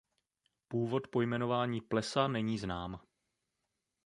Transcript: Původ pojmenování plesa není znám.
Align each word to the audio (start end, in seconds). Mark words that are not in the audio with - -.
Původ 0.67 1.07
pojmenování 1.07 1.81
plesa 1.81 2.27
není 2.27 2.57
znám. 2.57 2.99